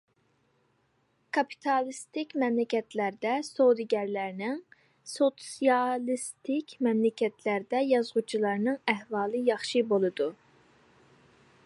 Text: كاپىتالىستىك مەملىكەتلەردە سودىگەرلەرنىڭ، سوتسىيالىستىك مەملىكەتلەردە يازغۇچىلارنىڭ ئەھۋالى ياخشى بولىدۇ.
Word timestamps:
كاپىتالىستىك 1.37 2.31
مەملىكەتلەردە 2.43 3.33
سودىگەرلەرنىڭ، 3.49 4.55
سوتسىيالىستىك 5.11 6.75
مەملىكەتلەردە 6.87 7.83
يازغۇچىلارنىڭ 7.91 8.81
ئەھۋالى 8.95 9.43
ياخشى 9.51 9.85
بولىدۇ. 9.93 10.31